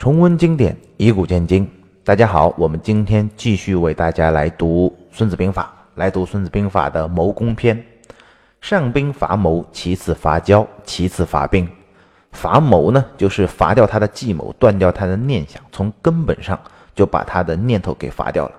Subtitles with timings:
[0.00, 1.70] 重温经典，以古鉴今。
[2.02, 7.78] 大家好，我们今天继续为大家来读《孙子兵法》，来读《孙子兵法》的谋攻篇。
[8.62, 11.68] 上兵伐谋，其次伐交，其次伐兵。
[12.32, 16.58] 伐谋呢，就是伐掉他的计谋，断掉他的念想，从根本上
[16.94, 18.52] 就把他的念头给伐掉了，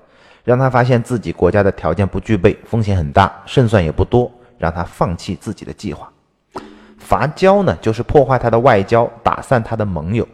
[0.43, 6.07] 让他发现自己国家的条件不具备，风险很大，胜算也不多，让他放弃自己的计划。
[6.99, 10.27] 伐交呢，就是破坏他的外交，打散他的盟友。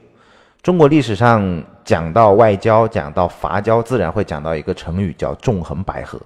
[0.68, 6.20] 中国历史上讲到外交，讲到伐交，自然会讲到一个成语，叫纵横捭阖，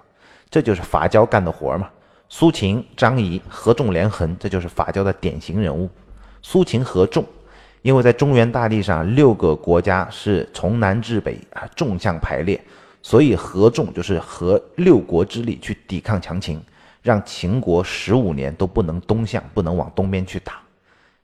[0.49, 1.88] 这就是伐交干的活嘛。
[2.27, 5.88] 苏秦、张仪合纵连横，这就是伐交的典型人物。
[6.41, 7.23] 苏秦合纵，
[7.84, 12.60] 因为在中原大地上六个国家是从南至北啊纵向排列，
[13.04, 16.60] 所以合纵就是合六国之力去抵抗强秦，
[17.04, 20.54] 让秦国十五年都不能东向，不能往东边去打。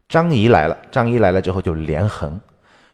[0.08, 2.39] 张仪来了，张仪来了之后就连横。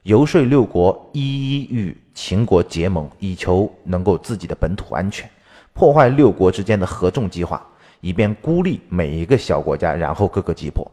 [0.03, 5.30] 游说六国一一与秦国结盟，以求能够自己的本土安全，
[5.72, 7.66] 破坏六国之间的合纵计划，
[8.02, 10.86] 以便孤立每一个小国家，然后各个击破。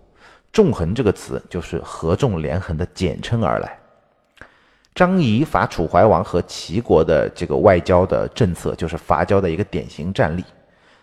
[0.53, 3.77] 纵横这个词就是合纵连横的简称而来。
[4.95, 10.45] 张仪伐楚怀王和齐国的这个外交的政策，就是伐交的一个典型战例。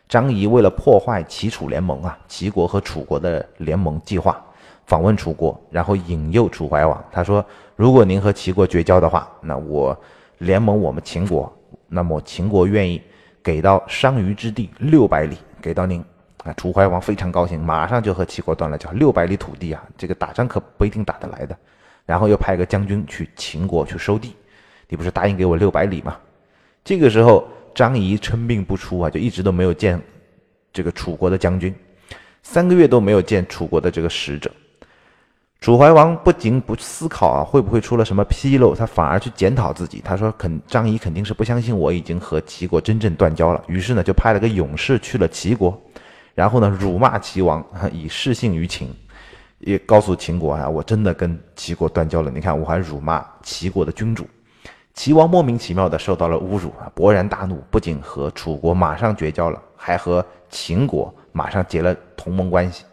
[0.07, 4.41] 张仪为了破坏齐楚联盟啊，齐国和楚国的联盟计划。
[4.87, 7.03] 访问楚国，然后引诱楚怀王。
[7.11, 9.95] 他说：“如果您和齐国绝交的话，那我
[10.39, 11.55] 联盟我们秦国，
[11.87, 13.01] 那么秦国愿意
[13.43, 16.03] 给到商於之地六百里，给到您。”
[16.43, 18.89] 啊，楚怀王非常高兴，马上就和齐国断了交。
[18.91, 21.57] 六百里土地啊，这个打仗可不一定打得来的。
[22.05, 24.33] 然后又派个将军去秦国去收地。
[24.87, 26.17] 你不是答应给我六百里吗？
[26.85, 30.01] 这个时候，张仪称病不出啊，就一直都没有见
[30.71, 31.75] 这个楚国的将军，
[32.43, 34.49] 三个月都没有见楚国的这个使者。
[35.59, 39.99] 楚怀王不仅不思考啊，会不会出了什么纰漏，他反而去检讨自己。
[40.05, 45.75] 他说：“肯张仪肯定是不相信我已经和齐国真正断交了。”于是呢，就派了个勇士去了齐国，
[46.35, 48.93] 然后呢，辱骂齐王，以失信于秦，
[49.57, 52.29] 也告诉秦国啊，我真的跟齐国断交了。
[52.29, 54.27] 你看，我还辱骂齐国的君主。
[54.93, 62.85] 齐王莫名其妙的受到了侮辱啊，勃然大怒，不仅和楚国马上绝交了，还和秦国马上结了同盟关系。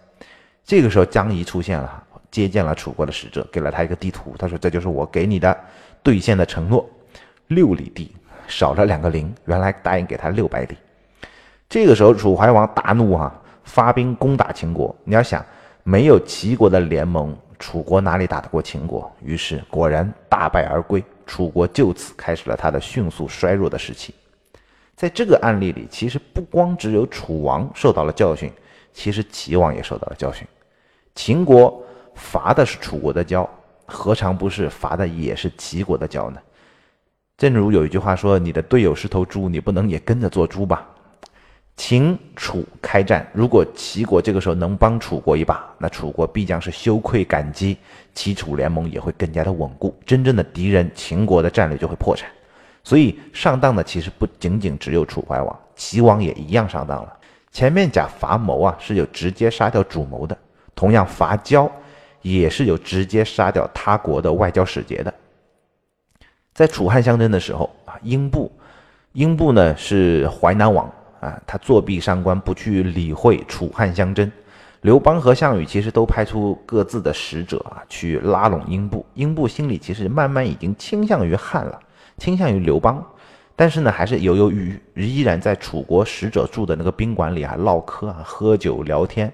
[0.64, 2.03] 这个时候，张仪出现了。
[2.34, 4.34] 接见了楚国的使者，给了他一个地图。
[4.36, 5.56] 他说：“这就是我给你的
[6.02, 6.84] 兑现的承诺，
[7.46, 8.10] 六里地
[8.48, 10.76] 少了两个零，原来答应给他六百里。”
[11.70, 14.92] 这个时候，楚怀王大怒啊，发兵攻打秦国。
[15.04, 15.46] 你要想，
[15.84, 19.08] 没有齐国的联盟，楚国哪里打得过秦国？
[19.24, 21.00] 于是果然大败而归。
[21.24, 24.12] 楚国就此开始了他的迅速衰弱的时期。
[24.96, 28.50] 在这个案例里，其实不光只有楚王受到了教训，
[28.92, 30.44] 其实齐王也受到了教训。
[31.14, 31.80] 秦国。
[32.14, 33.48] 伐的是楚国的交，
[33.86, 36.40] 何尝不是伐的也是齐国的交呢？
[37.36, 40.86] 正如有一句话说：“你的队友是头猪，你不能也跟着做猪吧？”
[41.76, 47.76] 秦楚开战，如果齐国这个时候能帮楚国一把，那楚国必将是羞愧感激，
[48.14, 52.30] 齐楚联盟也会更加的稳固，真正的敌人秦国的战略就会破产。
[52.84, 57.12] 所以上当的其实不仅仅只有楚怀王，齐王也一样上当了。
[57.50, 60.38] 前面讲伐谋啊，是有直接杀掉主谋的，
[60.76, 61.68] 同样伐交。
[62.24, 65.12] 也是有直接杀掉他国的外交使节的。
[66.54, 68.50] 在楚汉相争的时候啊，英布，
[69.12, 70.90] 英布呢是淮南王
[71.20, 74.30] 啊，他作壁上观，不去理会楚汉相争。
[74.80, 79.04] 刘邦和项羽其实都派出各自的使者啊，去拉拢英布。
[79.14, 81.78] 英布心里其实慢慢已经倾向于汉了，
[82.18, 83.04] 倾向于刘邦，
[83.54, 89.32] 但是呢，还是犹犹豫豫，依然在楚国使者住的那个宾馆里啊唠嗑啊，喝酒聊天。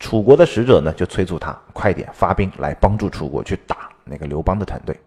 [0.00, 4.98] 楚国的使者呢，就催促他快点发兵来帮助楚国去打那个刘邦的团队。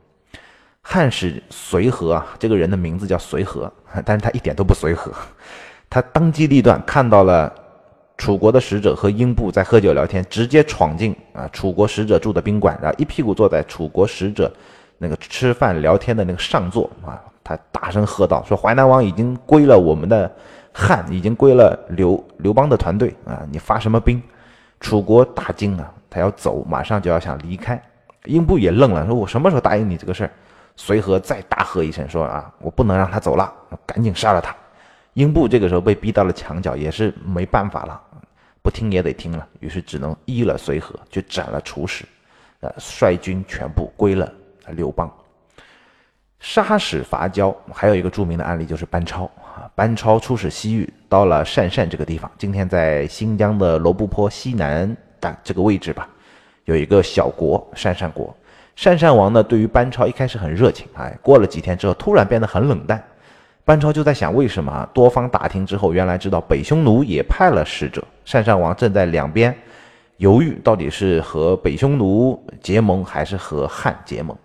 [0.82, 3.72] 汉使随和啊，这个人的名字叫随和，
[4.06, 5.12] 但是他一点都不随和。
[5.90, 7.52] 他当机立断，看到了
[8.18, 14.52] 楚国的使者和英布在喝酒聊天，直接闯进啊楚国使者住的宾馆，然后一屁股坐在楚国使者
[14.98, 20.32] 那个吃饭聊天的那个上座啊，他大声喝道：“说淮南王已经归了我们的
[20.72, 24.22] 汉，已经归了刘刘邦的团队啊，你发什么兵？”
[24.84, 27.82] 楚国大惊啊，他要走，马上就要想离开。
[28.26, 30.32] 英布也愣了，说：“我什么时候答应你这个事儿？”
[30.76, 33.52] 随和再大喝一声说：“啊，我不能让他走了，
[33.86, 34.54] 赶紧杀了他！”
[35.14, 38.00] 英布这个时候被逼到了墙角，也是没办法了，
[38.62, 42.04] 不听也得听了，于是只能依了随和，就斩了楚使，
[42.60, 44.32] 呃，率军全部归了
[44.68, 45.10] 刘邦。
[46.44, 49.64] 杀使伐交，还有一个著名的案例就是班超啊。
[49.76, 56.06] 班超出使西域，到了鄯善这个地方，今天在新疆的罗布泊西南的这个位置吧，
[56.66, 58.36] 有一个小国鄯善国。
[58.78, 63.02] 鄯善王呢，对于班超一开始很热情，哎，过了几天之后，突然变得很冷淡。
[63.64, 64.86] 班超就在想，为什么？
[64.94, 69.56] 多方打听之后，原来知道北匈奴也派了使者，鄯善王正在两边
[70.18, 74.38] 犹豫，到底是和北匈奴结盟还是和汉结盟。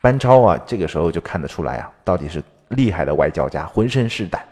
[0.00, 4.42] 班超啊，这个时候就看得出来啊，到底是厉害的外交家，浑身是胆。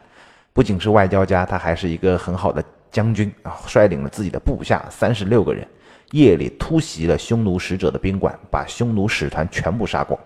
[0.52, 5.66] 不仅是外交家，他还是一个很好的将军啊，率领了自己的部下三十六个人，
[6.10, 10.18] 夜里突袭了匈奴使者的宾馆，把匈奴使团全部杀光，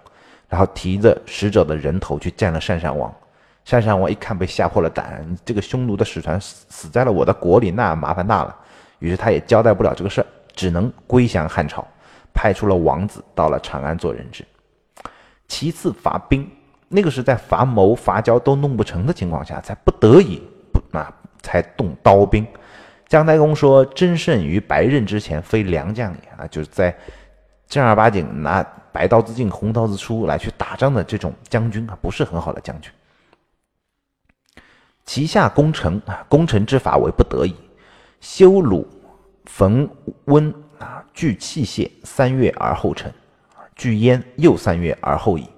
[0.49, 3.15] 然后提着使者的人头去见了单善王。
[3.69, 8.57] 单善王一看被吓破了胆，这个匈奴的使团死死在了我的国里，那麻烦大了。
[9.01, 11.87] 于是他也交代不了这个事儿，只能归降汉朝，
[12.33, 14.45] 派出了王子到了长安做人质。
[15.61, 16.51] 其次伐兵，
[16.89, 20.41] 那个是在伐谋、伐交都弄不成的情况下，才不得已
[20.73, 22.47] 不啊，才动刀兵。
[23.07, 26.97] 姜太公说：“真胜于白刃之前，非良将也啊！”就是在
[27.69, 32.91] 正儿八经拿白刀子进红刀子出来去打仗的这种将军啊，不是很好的将军。
[35.05, 37.55] 其下攻城啊，攻城之法为不得已，
[38.23, 38.89] 修鲁、
[39.45, 39.87] 焚
[40.25, 43.13] 温啊，聚器械，三月而后成。
[43.81, 45.49] 聚焉又三月而后已，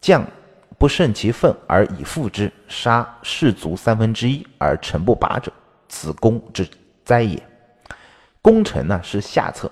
[0.00, 0.26] 将
[0.78, 5.52] 不胜其愤而以复之，杀士卒三分之一而城不拔者，
[5.88, 6.66] 此攻之
[7.04, 7.40] 灾也。
[8.40, 9.70] 攻城呢是下策，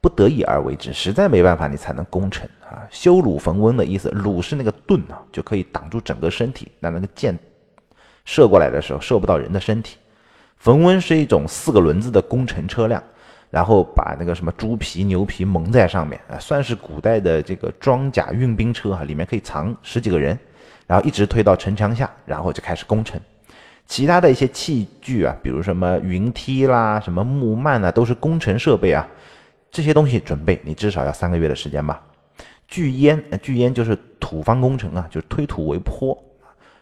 [0.00, 2.86] 不得已而为之，实在没办法你才能攻城啊。
[2.88, 7.36] 修弩焚温的意思，弩是那个盾啊，就可以挡住整个身体，那那个箭
[8.24, 9.96] 射过来的时候射不到人的身体。
[10.56, 13.02] 冯温是一种四个轮子的工程车辆。
[13.54, 20.36] 然后把那个什么猪皮、牛皮蒙在上面啊，算是古代的这个装甲运兵车哈，里面可以藏十几个人，
[20.88, 23.20] 然后一直推到城墙下，然后就开始攻城。
[23.86, 29.06] 其他的一些器具啊，比如什么云梯啦、什么木幔啊，都是攻城设备啊。
[29.70, 32.02] 这些东西准备你至少要三个月的时间吧。
[32.66, 36.20] 巨烟，巨烟就是土方工程啊，就是推土为坡，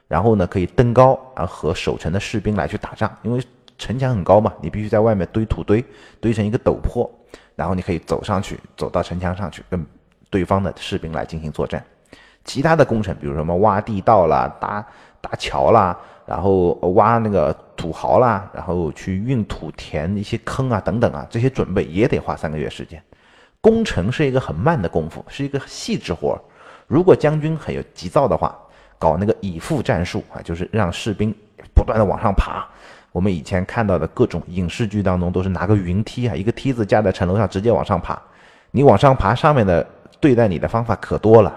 [0.09, 3.43] 然后呢可以登高啊和守城的士兵来去打仗，因为。
[3.83, 5.85] 城墙很高嘛，你必须在外面堆土堆，
[6.21, 7.11] 堆成一个陡坡，
[7.57, 9.85] 然后你可以走上去，走到城墙上去，跟
[10.31, 11.85] 对方的士兵来进行作战。
[12.45, 14.87] 其他的工程，比如什么挖地道啦、搭
[15.21, 23.03] 搭桥啦，然后挖那个土豪啦，然后去运土填一些坑啊等等啊，这些准备也得花三个月时间。
[23.61, 26.41] 工程是一个很慢的功夫，是一个细致活儿。
[26.87, 28.57] 如果将军很有急躁的话，
[28.99, 31.35] 搞那个以赴战术啊，就是让士兵
[31.75, 32.65] 不断的往上爬。
[33.13, 38.21] 我们以前看到的各种影视剧当中，都是拿个云梯啊，一个梯子架在城楼上，直接往上爬。
[38.71, 39.87] 你往上爬，上面的
[40.19, 41.55] 对待你的方法可多了，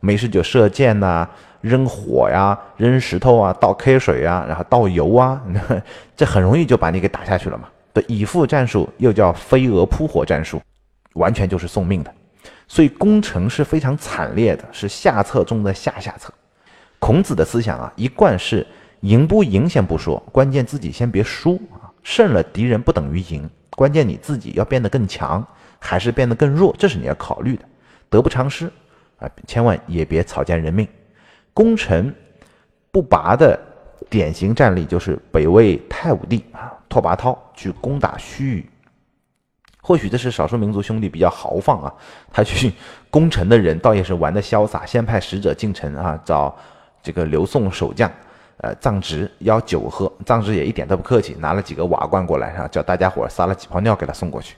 [0.00, 1.28] 没事就射箭呐，
[1.60, 5.38] 扔火呀，扔石头啊，倒开水啊，然后倒油啊，
[6.16, 7.68] 这很容易就把你给打下去了嘛。
[7.92, 10.62] 的以赴战术又叫飞蛾扑火战术，
[11.12, 12.10] 完全就是送命的。
[12.66, 16.32] 所以攻城是非常惨烈的，是下策中的下下策。
[16.98, 18.66] 孔子的思想啊，一贯是。
[19.00, 21.92] 赢不赢先不说，关键自己先别输啊！
[22.02, 25.46] 胜了敌人不等于赢，关键你自己要变得更强，
[25.78, 27.64] 还是变得更弱，这是你要考虑的。
[28.08, 28.70] 得不偿失
[29.18, 29.28] 啊！
[29.46, 30.86] 千万也别草菅人命。
[31.52, 32.14] 攻城
[32.90, 33.58] 不拔的
[34.08, 38.64] 典型战例就是北魏太武帝啊，拓跋焘去攻打须臾。
[39.82, 41.92] 或许这是少数民族兄弟比较豪放啊，
[42.32, 42.72] 他去
[43.10, 46.56] 攻城的人倒也是玩的潇洒，先派使者进城啊，找
[47.02, 48.10] 这个刘宋守将。
[48.58, 54.56] 呃，藏直要酒喝，藏直也一点都不客气，拿了几个瓦罐过来，然后叫大家伙撒了几泡尿给他送过去。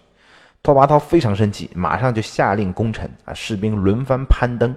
[0.62, 4.75] 拓跋焘非常生气，马上就下令攻城啊，士兵轮番攀登，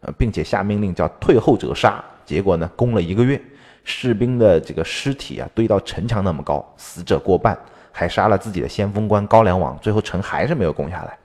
[0.00, 2.02] 呃，并且下命令叫退后者杀。
[2.24, 3.40] 结果呢，攻了一个月，
[3.84, 7.58] 士兵的这个尸体啊堆到城墙那么高，死者过半，
[7.90, 11.18] 还杀了自己的先锋官高梁王，最后城还是没有攻下来。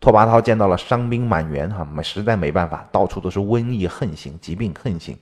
[0.00, 5.16] 拓跋焘见到了伤兵满员，哈，实在没办法，到处都是瘟疫横行，疾病横行。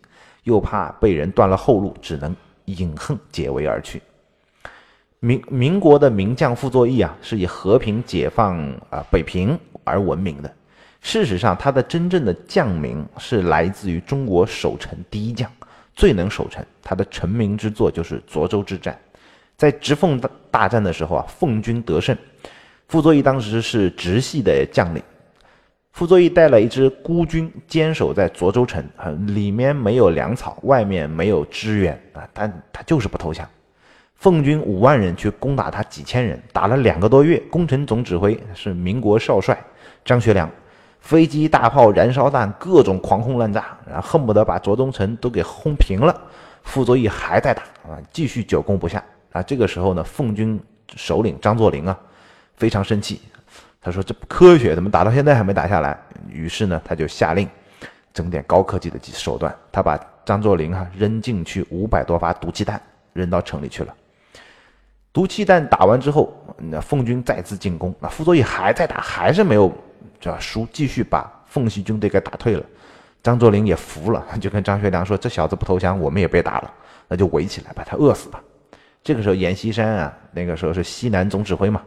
[0.44, 2.34] 又怕被人断了后路，只能
[2.66, 4.02] 饮恨解围而去。
[5.20, 8.58] 民民国的名将傅作义啊，是以和平解放
[8.90, 10.52] 啊北平而闻名的。
[11.00, 15.50] 事实上，他的真正的将名是来自于中国守城第一将，
[15.94, 16.64] 最能守城。
[16.82, 18.98] 他的成名之作就是涿州之战，
[19.56, 22.16] 在直奉大大战的时候啊，奉军得胜。
[22.88, 25.02] 傅作义当时是直系的将领。
[25.92, 33.46] 傅作义带了一支孤军坚守在涿州城，啊，里面没有粮草，外面没有支援啊，但他就是不投降。
[34.14, 39.58] 奉军五万人去攻打他几千人，打了两个多月，攻城总指挥是民国少帅
[40.02, 40.48] 张学良，
[41.00, 46.18] 飞机、大炮、燃烧弹各种狂轰滥炸，然后恨不得把涿州城都给轰平了。
[46.62, 49.42] 傅作义还在打啊，继续久攻不下啊。
[49.42, 50.58] 这个时候呢，奉军
[50.96, 51.98] 首领张作霖啊，
[52.56, 53.20] 非常生气。
[53.82, 55.98] 他说这不科学，怎么打到现在还没打下来？
[56.30, 57.48] 于是呢，他就下令
[58.14, 62.80] 整点高科技的手段，他把张作霖哈扔进去五百多发毒气弹，
[63.12, 63.92] 扔到城里去了。
[65.12, 69.70] 毒气弹打完之后，那奉军再次进攻，那傅作义还在打，还是没有
[70.20, 72.64] 这输，继续把奉系军队给打退了。
[73.22, 76.72] 张作霖也服了，就跟张学良说：“这小子不投降，我们也别打了，
[77.08, 78.42] 那就围起来，把他饿死吧。”
[79.04, 81.82] 这个时候，阎锡山啊，那个时候是西南总指挥嘛，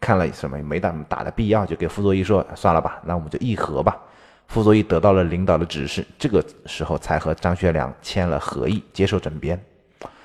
[0.00, 3.96] 看了什么没打打的必要，就给傅作义说：“算了吧，那我们就议和吧。”
[4.48, 9.62] 傅作义得到了领导的指示，这个时候才和张学良签了和议，接受整编。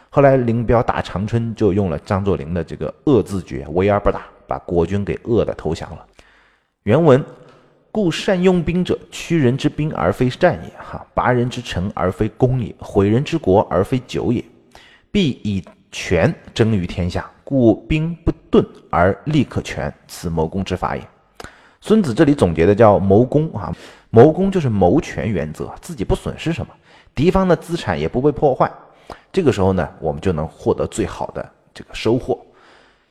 [0.10, 6.06] 后来林彪打长春，就用了张作霖的这个“恶”字诀，围而不打，把国军给饿的投降了。
[6.84, 7.24] 原文：
[7.92, 14.44] 故善用兵者，屈人之兵而非战也，哈，拔人之城而非攻也，毁人之国而非久也。
[15.12, 21.08] 必以权争于天下，故兵不顿而利可全，此谋攻之法也。
[21.80, 23.72] 孙子这里总结的叫谋攻啊，
[24.10, 26.74] 谋攻就是谋权原则，自己不损失什么，
[27.14, 28.70] 敌方的资产也不被破坏。
[29.32, 32.44] 这个时候呢，我们就能获得最好的这个收获。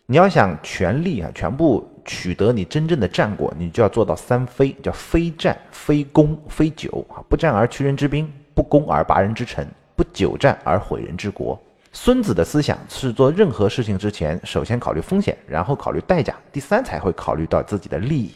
[0.06, 7.22] 你要想全力啊，全部取得你真正的战果，你就要做到三非，叫非战、非攻、非久啊。
[7.28, 9.64] 不战而屈人之兵，不攻而拔人之城，
[9.94, 11.58] 不久战而毁人之国。
[11.96, 18.32] 孙子的思想是做任何事情之前，首先考虑风险，然后考虑代价，第三才会考虑到自己的利益。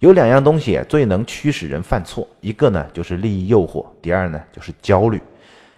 [0.00, 5.22] 有两样东西最能驱使人犯错，一个呢就是利益诱惑，第二呢就是焦虑。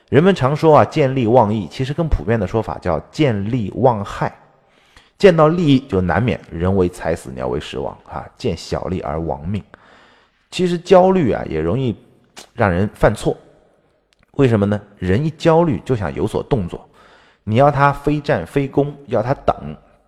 [0.09, 4.35] 人们常说啊，见利忘义，其实更普遍的说法叫见利忘害。
[5.19, 9.63] 见到利益就难免人为财死，鸟为食亡啊，见小利而亡命。
[10.51, 11.95] 其实焦虑啊，也容易
[12.55, 13.37] 让人犯错。
[14.33, 14.81] 为什么呢？
[14.97, 16.89] 人一焦虑就想有所动作，
[17.45, 19.55] 你要他非战非攻，要他等，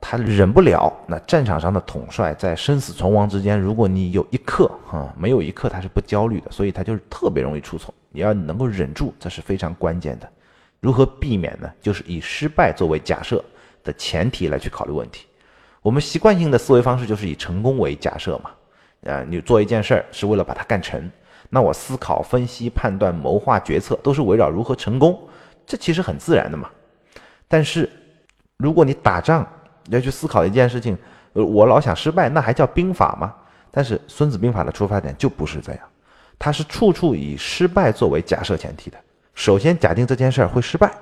[0.00, 0.93] 他忍不了。
[1.07, 7.93] 那战场上的统帅在生死存亡之间，如果你有一刻啊，没有一刻他是不焦虑的，所以他就是特别容易出错。
[8.11, 10.29] 你要能够忍住，这是非常关键的。
[10.81, 11.69] 如何避免呢？
[11.81, 13.45] 就是以失败作为假设
[13.83, 15.26] 的前提来去考虑问题。
[15.83, 18.50] 我们习惯性的思维方式就是以成功为假设嘛。
[19.11, 21.11] 啊，你做一件事儿是为了把它干成，
[21.50, 25.21] 那我思考、分析、判断、谋划、决策都是围绕如何成功，
[25.67, 26.71] 这其实很自然的嘛。
[27.49, 27.89] 但是，
[28.57, 29.47] 如果你打仗
[29.89, 30.97] 要去思考一件事情，
[31.35, 33.35] 呃，我老想失败，那还叫兵法吗？
[33.71, 35.81] 但是《孙子兵法》的出发点就不是这样。
[36.39, 38.97] 他是处处以失败作为假设前提的。
[39.35, 40.93] 首先假定这件事儿会失败，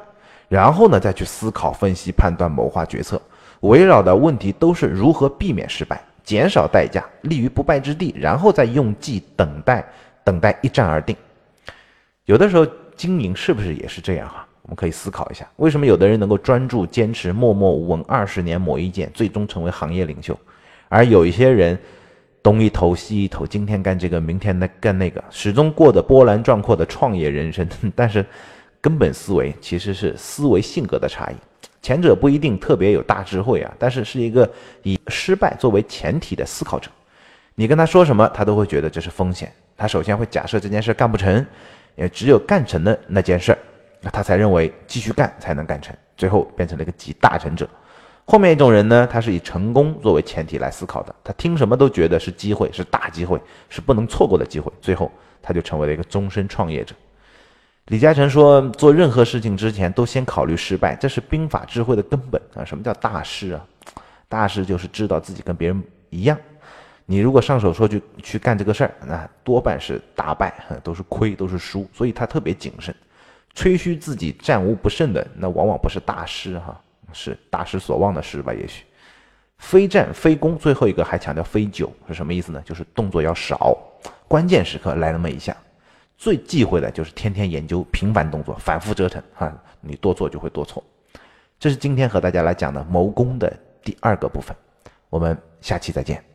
[0.49, 3.21] 然后呢再去思考、分析、判断、谋划、决策，
[3.61, 9.85] 围绕的问题都是如何避免失败、减少代价、立于不败之地，然后再用计等待，
[10.25, 11.17] 等待一战而定。
[12.25, 14.47] 有的时候经营是不是也是这样哈？
[14.63, 20.39] 我们可以思考一下，为什么有的人能够专注坚持、默默无闻二十年磨一剑，最终成为行业领袖，
[20.89, 21.79] 而有一些人？
[22.45, 27.65] 东一头西一头，今天干这个，明天那干那个，始终过得波澜壮阔的创业人生。
[27.95, 28.27] 但是，
[28.81, 31.37] 根本思维其实是思维性格的差异。
[31.81, 34.51] 前者不一定特别有大智慧啊，但是是一个
[34.83, 36.91] 以失败作为前提的思考者。
[37.55, 39.53] 你跟他说什么，他都会觉得这是风险。
[39.77, 41.47] 他首先会假设这件事干不成，
[41.95, 43.59] 也只有干成的那件事儿，
[44.03, 47.67] 那他才认为继续干才能干成，最后变成了一个集大成者。
[48.25, 56.95] 后面一种人呢，他是以成功作为前提来思考的，他听什么都觉得是机会，是大机会，是不能错过的机会，最后他就成为了一个终身创业者。
[57.87, 62.65] 李嘉诚说，做任何事情之前都先考虑失败，这是兵法智慧的根本啊！
[62.65, 63.67] 什么叫大师啊？
[64.29, 66.39] 大师就是知道自己跟别人一样，
[67.07, 70.55] 你如果上手说去去干这个事儿，那多半是大败，
[70.85, 72.95] 都是亏，都是输，所以他特别谨慎，
[73.55, 76.81] 吹嘘自己战无不胜的，那往往不是大师哈。
[77.15, 78.55] 是大失所望的事吧？
[78.55, 78.85] 也许，
[79.59, 82.63] 非战非攻，最后一个还强调非久是什么意思呢？
[82.65, 83.77] 就是动作要少，
[84.27, 85.55] 关键时刻来那么一下。
[86.17, 90.83] 最忌讳的就是天天研究频繁动作，反复折腾哈，你多做就会多错。
[91.61, 93.55] 这是今天和大家来讲的谋攻的
[93.85, 94.57] 第二个部分，
[95.11, 96.32] 我们下期再见。